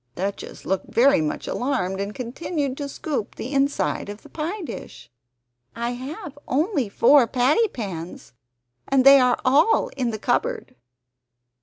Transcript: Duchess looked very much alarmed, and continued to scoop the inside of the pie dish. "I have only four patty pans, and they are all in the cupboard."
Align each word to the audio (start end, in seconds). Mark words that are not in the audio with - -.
Duchess 0.15 0.65
looked 0.65 0.91
very 0.91 1.21
much 1.21 1.47
alarmed, 1.47 2.01
and 2.01 2.15
continued 2.15 2.75
to 2.77 2.89
scoop 2.89 3.35
the 3.35 3.53
inside 3.53 4.09
of 4.09 4.23
the 4.23 4.29
pie 4.29 4.63
dish. 4.63 5.11
"I 5.75 5.91
have 5.91 6.39
only 6.47 6.89
four 6.89 7.27
patty 7.27 7.67
pans, 7.67 8.33
and 8.87 9.05
they 9.05 9.19
are 9.19 9.39
all 9.45 9.89
in 9.89 10.09
the 10.09 10.17
cupboard." 10.17 10.75